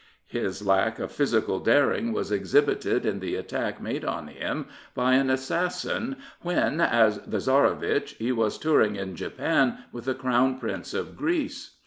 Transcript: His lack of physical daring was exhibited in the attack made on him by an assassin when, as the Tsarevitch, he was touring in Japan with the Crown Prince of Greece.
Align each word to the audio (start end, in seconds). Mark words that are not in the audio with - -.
His 0.25 0.65
lack 0.65 0.97
of 0.97 1.11
physical 1.11 1.59
daring 1.59 2.11
was 2.11 2.31
exhibited 2.31 3.05
in 3.05 3.19
the 3.19 3.35
attack 3.35 3.79
made 3.79 4.03
on 4.03 4.29
him 4.29 4.65
by 4.95 5.13
an 5.13 5.29
assassin 5.29 6.15
when, 6.41 6.81
as 6.81 7.19
the 7.21 7.37
Tsarevitch, 7.37 8.13
he 8.13 8.31
was 8.31 8.57
touring 8.57 8.95
in 8.95 9.15
Japan 9.15 9.83
with 9.91 10.05
the 10.05 10.15
Crown 10.15 10.57
Prince 10.59 10.95
of 10.95 11.15
Greece. 11.15 11.75